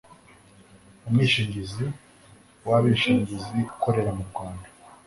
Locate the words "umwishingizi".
1.07-1.85